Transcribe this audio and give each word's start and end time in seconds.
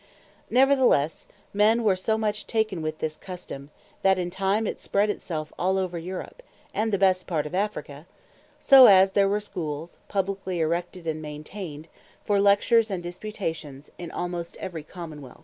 Neverthelesse, 0.49 1.27
men 1.53 1.83
were 1.83 1.95
so 1.95 2.17
much 2.17 2.47
taken 2.47 2.81
with 2.81 2.97
this 2.97 3.19
custome, 3.19 3.69
that 4.01 4.17
in 4.17 4.31
time 4.31 4.65
it 4.65 4.81
spread 4.81 5.11
it 5.11 5.21
selfe 5.21 5.53
over 5.59 5.91
all 5.97 6.01
Europe, 6.01 6.41
and 6.73 6.91
the 6.91 6.97
best 6.97 7.27
part 7.27 7.45
of 7.45 7.53
Afrique; 7.53 8.05
so 8.59 8.87
as 8.87 9.11
there 9.11 9.29
were 9.29 9.39
Schools 9.39 9.99
publiquely 10.09 10.57
erected, 10.57 11.05
and 11.05 11.21
maintained 11.21 11.87
for 12.25 12.39
Lectures, 12.41 12.89
and 12.89 13.03
Disputations, 13.03 13.91
almost 14.11 14.55
in 14.55 14.61
every 14.63 14.81
Common 14.81 15.21
wealth. 15.21 15.39